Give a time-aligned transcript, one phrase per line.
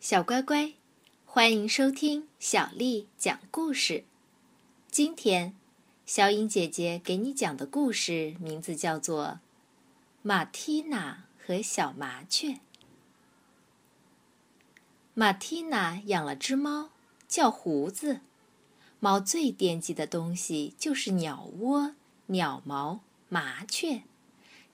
[0.00, 0.72] 小乖乖，
[1.26, 4.04] 欢迎收听小丽讲故事。
[4.90, 5.54] 今天，
[6.06, 9.24] 小颖姐姐给你讲的故事名字叫做
[10.22, 12.48] 《马蒂娜和小麻雀》。
[15.12, 16.88] 马蒂娜养了只猫，
[17.28, 18.20] 叫胡子。
[19.00, 21.94] 猫最惦记的东西就是鸟窝、
[22.28, 24.04] 鸟毛、麻雀。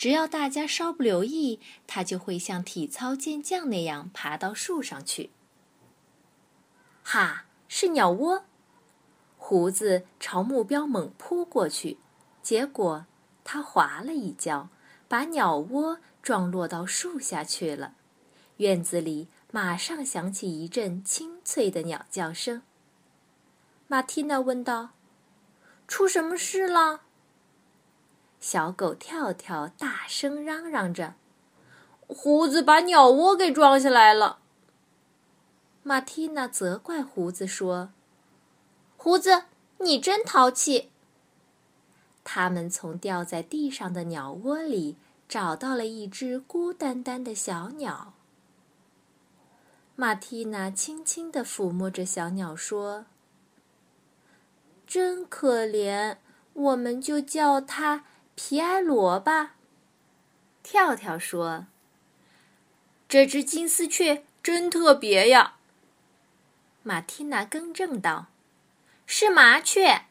[0.00, 5.28] 只要大家稍不留意，它就会像体操健将那样爬到树上去。
[7.02, 8.46] 哈，是鸟窝！
[9.36, 11.98] 胡子朝目标猛扑过去，
[12.42, 13.04] 结果
[13.44, 14.70] 他滑了一跤，
[15.06, 17.92] 把鸟窝撞落到树下去了。
[18.56, 22.62] 院子里马上响起一阵清脆的鸟叫声。
[23.86, 24.92] 马蒂娜问道
[25.86, 27.02] ：“出什么事了？”
[28.40, 31.14] 小狗跳跳大声嚷嚷着
[32.08, 34.38] ：“胡子把鸟窝给撞下来了。”
[35.84, 37.90] 马蒂娜责怪胡子说
[38.96, 39.44] ：“胡子，
[39.78, 40.90] 你真淘气。”
[42.24, 44.96] 他们从掉在地上的鸟窝里
[45.28, 48.14] 找到了一只孤单单的小鸟。
[49.96, 53.04] 马蒂娜轻轻地抚摸着小鸟说
[54.86, 56.16] ：“真可怜，
[56.54, 58.04] 我们就叫它。”
[58.42, 59.54] 皮埃罗吧，
[60.62, 61.66] 跳跳说
[63.06, 65.56] ：“这只金丝雀真特别呀。”
[66.82, 68.28] 马蒂娜更正道
[69.04, 70.06] ：“是麻雀，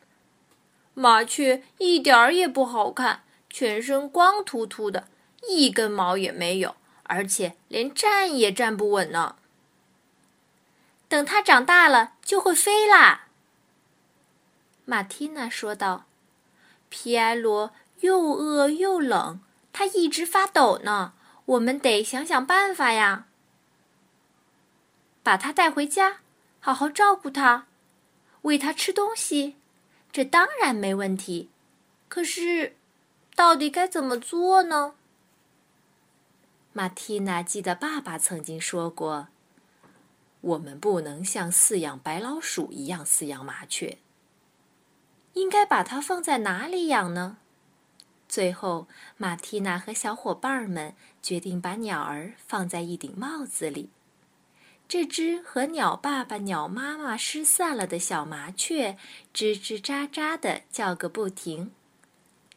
[0.93, 5.07] 麻雀一点儿也不好看，全身光秃秃的，
[5.47, 9.37] 一根毛也没有，而且连站也站不稳呢。
[11.07, 13.29] 等它长大了就会飞啦。”
[14.85, 16.05] 马蒂娜说道
[16.89, 19.39] ：“皮埃罗。”又饿又冷，
[19.71, 21.13] 它一直发抖呢。
[21.45, 23.25] 我们得想想办法呀。
[25.23, 26.19] 把它带回家，
[26.59, 27.65] 好好照顾它，
[28.43, 29.55] 喂它吃东西，
[30.11, 31.49] 这当然没问题。
[32.07, 32.75] 可是，
[33.35, 34.95] 到底该怎么做呢？
[36.71, 39.27] 马蒂娜记得爸爸曾经说过
[40.41, 43.97] ：“我们不能像饲养白老鼠一样饲养麻雀。
[45.33, 47.37] 应该把它放在哪里养呢？”
[48.29, 53.89] 最后，马蒂娜和小伙伴们决定把鸟儿放在一顶帽子里。
[54.87, 58.95] 这只和鸟爸爸、鸟妈妈失散了的小麻雀，
[59.33, 61.71] 吱吱喳喳的叫个不停。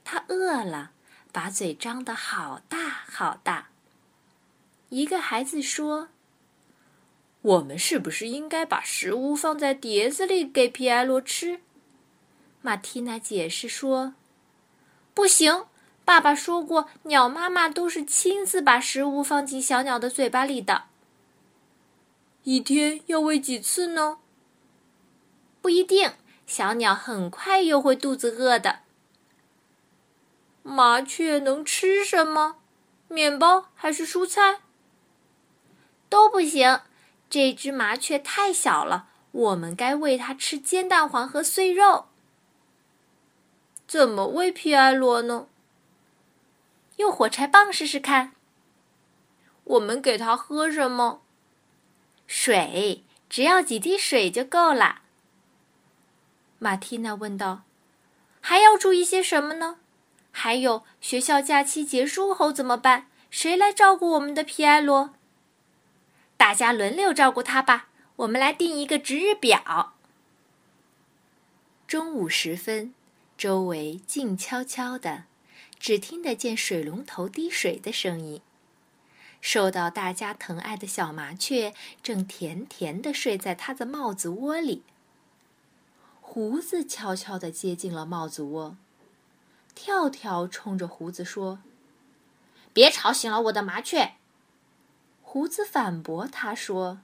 [0.05, 0.91] 它饿了，
[1.33, 3.69] 把嘴张得好大好大。
[4.91, 6.09] 一个孩子说
[7.41, 11.63] ：“我们是不是应该把食物放在碟子里给皮埃罗吃？”
[12.61, 14.13] 马蒂娜解释说。
[15.15, 15.67] 不行，
[16.05, 20.85] 爸爸说过，鸟妈妈都是亲自把食物放进小鸟的嘴巴里的。
[22.45, 24.19] 一天要喂几次呢？
[25.61, 26.13] 不一定，
[26.47, 28.81] 小鸟很快又会肚子饿的。
[30.63, 32.57] 麻雀能吃什么？
[33.09, 34.61] 面包还是蔬菜？
[36.09, 36.81] 都不行，
[37.29, 42.07] 这只麻雀太小了，我们该喂它吃煎蛋黄和碎肉。
[43.93, 45.49] 怎么喂皮埃罗呢？
[46.97, 48.33] 用火柴棒试试看。
[49.65, 51.21] 我们给它喝什么？
[52.27, 55.03] 水，只要几滴水就够了。
[56.59, 57.65] 马蒂娜问道
[58.41, 59.77] ：“还要注意些什么呢？
[60.31, 63.09] 还有，学校假期结束后怎么办？
[63.29, 65.13] 谁来照顾我们的皮埃罗？
[66.39, 67.89] 大家轮流照顾他吧。
[68.17, 69.93] 我们来定一个值日表。”
[71.87, 72.95] 中午时分。
[73.43, 75.25] 周围静悄悄的，
[75.81, 78.41] 只听得见水龙头滴水的声音。
[79.41, 84.85] 受到大家疼爱的小麻雀正甜甜的睡在它的帽子窝里。
[86.21, 88.77] 胡子悄悄地接近了帽子窝，
[89.75, 91.59] 跳跳冲着胡子说
[92.73, 94.13] ：“别吵醒了我的麻雀。”
[95.21, 97.01] 胡子反驳他说：“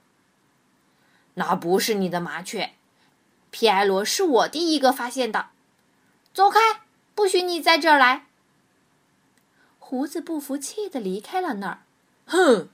[1.34, 2.75] 那不是你的麻雀，
[3.50, 5.49] 皮埃罗是我第一个发现的。”
[6.32, 6.58] 走开！
[7.14, 8.26] 不许你在这儿来！
[9.78, 11.82] 胡子不服气的离开了那儿。
[12.26, 12.69] 哼！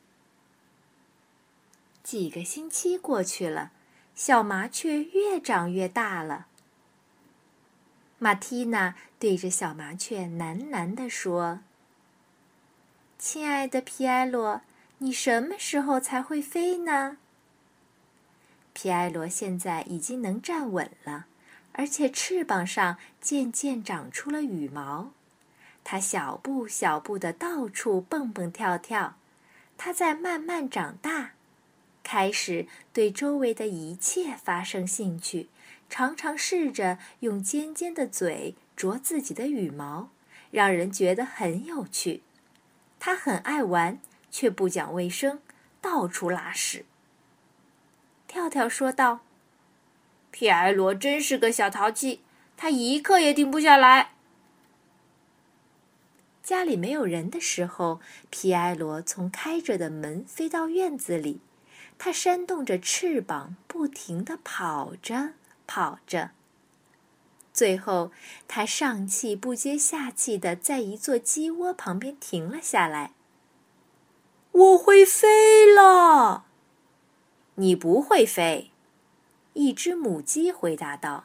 [2.02, 3.70] 几个星期过去了，
[4.14, 6.46] 小麻雀越长越大了。
[8.18, 11.60] 马蒂娜对着小麻雀喃喃地说
[13.18, 14.60] ：“亲爱的皮埃罗，
[14.98, 17.16] 你什么时候才会飞呢？”
[18.74, 21.26] 皮埃罗现在已经能站稳了。
[21.74, 25.12] 而且翅膀上渐渐长出了羽毛，
[25.84, 29.16] 它小步小步的到处蹦蹦跳跳，
[29.76, 31.32] 它在慢慢长大。
[32.02, 35.48] 开始对周围的一切发生兴趣，
[35.88, 40.10] 常常试着用尖尖的嘴啄自己的羽毛，
[40.50, 42.22] 让人觉得很有趣。
[43.00, 43.98] 它很爱玩，
[44.30, 45.40] 却不讲卫生，
[45.80, 46.84] 到处拉屎。
[48.28, 49.20] 跳跳说道
[50.34, 52.20] ：“皮埃罗真是个小淘气，
[52.56, 54.14] 他一刻也停不下来。”
[56.42, 58.00] 家里没有人的时候，
[58.30, 61.40] 皮埃罗从开着的门飞到院子里。
[61.96, 65.34] 它扇动着翅膀，不停地跑着，
[65.68, 66.32] 跑着。
[67.52, 68.10] 最后，
[68.48, 73.12] 它上气不接下气地在一座鸡窝旁边停了下来。
[74.50, 76.46] “我会飞了。
[77.54, 78.72] ”“你不会飞。”
[79.54, 81.24] 一只母鸡回答道。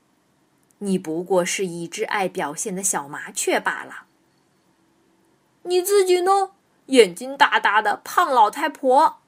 [0.78, 4.06] “你不过是一只爱表现的小麻雀罢了。
[5.64, 6.52] ”“你自己呢？
[6.86, 9.18] 眼睛大大的胖老太婆。”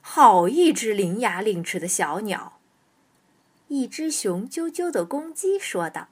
[0.00, 2.58] 好一只伶牙俐齿的小鸟！
[3.68, 6.08] 一只雄赳赳的公鸡说道：“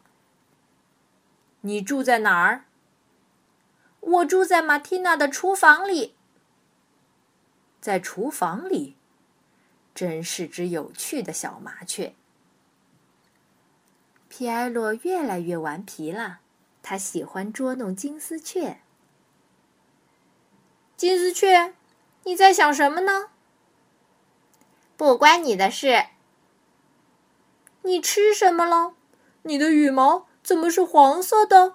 [1.62, 2.64] 你住在哪儿
[4.00, 6.14] ？”“我住在马蒂娜的厨房里。
[7.80, 8.96] ”“在厨房里，
[9.94, 12.14] 真是只有趣的小麻雀。”
[14.28, 16.40] 皮埃洛越来越顽皮了，
[16.82, 18.80] 他喜欢捉弄金丝雀。
[20.96, 21.74] 金丝雀，
[22.24, 23.30] 你在想什么呢？
[24.96, 26.06] 不关你的事。
[27.82, 28.94] 你吃什么了？
[29.42, 31.74] 你的羽毛怎么是黄色的？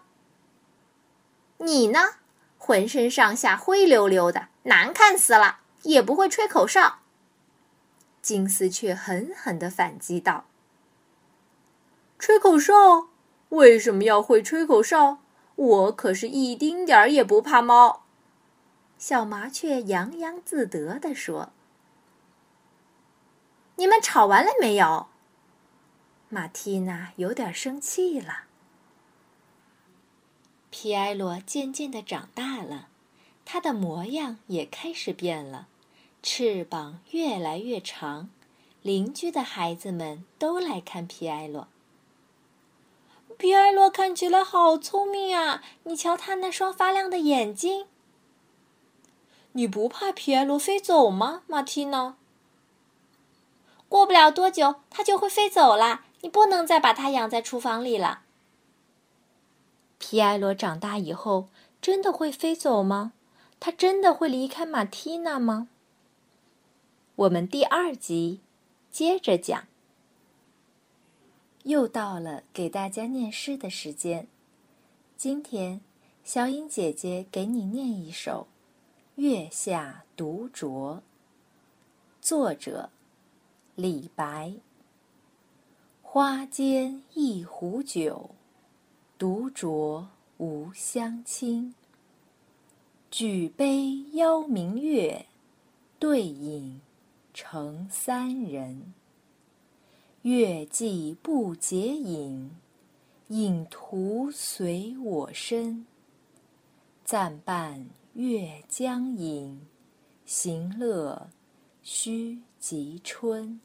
[1.58, 2.16] 你呢？
[2.58, 7.00] 浑身上下灰溜溜的，难看死了，也不会吹口哨。
[8.28, 10.44] 金丝雀狠狠的反击道
[12.20, 13.08] ：“吹口哨？
[13.48, 15.20] 为什么要会吹口哨？
[15.56, 18.04] 我可是一丁点儿也不怕猫。”
[19.00, 21.54] 小麻雀洋洋自得地说。
[23.78, 25.08] 你们吵完了没有？
[26.28, 28.44] 马蒂娜有点生气了。
[30.70, 32.90] 皮埃罗渐渐的长大了，
[33.46, 35.70] 他的模样也开始变了，
[36.30, 38.30] 翅膀越来越长。
[38.82, 41.70] 邻居的孩子们都来看皮埃罗。
[43.38, 45.64] 皮埃罗看起来好聪明啊！
[45.84, 47.86] 你瞧他那双发亮的眼睛。
[49.54, 52.18] 你不怕皮埃罗飞走吗，马蒂娜？
[53.88, 56.02] 过不了多久，它就会飞走了。
[56.20, 58.24] 你不能再把它养在厨房里了。
[59.98, 61.48] 皮埃罗长大以后
[61.82, 63.14] 真的会飞走吗？
[63.62, 65.70] 他真的会离开马蒂娜吗？
[67.18, 68.42] 我们第二集
[68.92, 69.66] 接着讲。
[71.64, 74.28] 又到了给大家念诗的时间。
[75.18, 75.82] 今天，
[76.24, 78.46] 小颖姐姐给你念一首
[79.22, 80.98] 《月下独酌》，
[82.22, 82.92] 作者。
[83.74, 84.54] 李白。
[86.04, 88.30] 花间一壶酒，
[89.18, 90.06] 独酌
[90.38, 91.74] 无相亲。
[93.10, 95.26] 举杯邀明月，
[95.98, 96.80] 对影
[97.40, 98.96] 成三人。
[100.24, 102.50] 月既不解饮，
[103.28, 105.86] 影徒随我身。
[107.06, 107.86] 暂伴
[108.16, 109.62] 月将影，
[110.26, 111.30] 行乐
[111.84, 113.62] 须及春。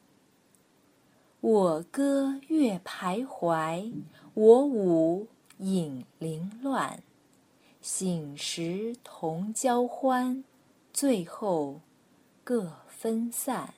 [1.41, 3.91] 我歌月徘徊，
[4.35, 7.03] 我舞影零乱。
[7.81, 10.45] 醒时同交欢，
[10.93, 11.81] 醉后
[12.45, 12.71] 各
[13.03, 13.75] 分散。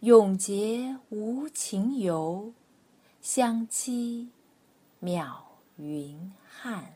[0.00, 2.54] 永结无情游，
[3.20, 4.30] 相期
[5.02, 5.34] 邈
[5.76, 6.94] 云汉。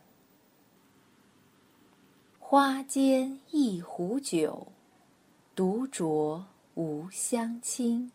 [2.39, 4.69] 花间一壶酒，
[5.55, 8.11] 独酌无相亲。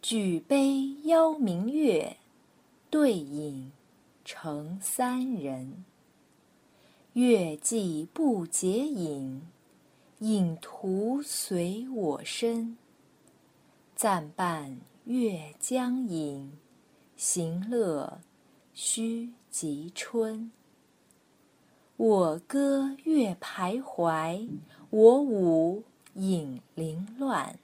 [0.00, 2.18] 举杯邀明月，
[2.88, 3.72] 对影
[4.24, 5.84] 成三人。
[7.14, 9.42] 月既不解饮，
[10.20, 12.76] 影徒随我身。
[13.96, 16.58] 暂伴月将影，
[17.16, 18.20] 行乐
[18.74, 20.52] 须及春。
[21.96, 24.46] 我歌月徘徊，
[24.90, 27.58] 我舞影零乱。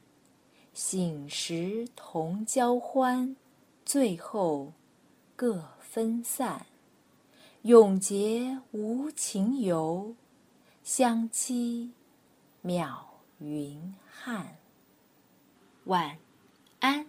[0.72, 3.36] 醒时同交欢，
[3.84, 4.72] 醉后
[5.34, 6.64] 各分散。
[7.62, 10.14] 永结无情游，
[10.82, 11.90] 相期
[12.66, 12.88] 渺
[13.38, 14.56] 云汉。
[15.84, 16.18] 晚
[16.80, 17.06] 安。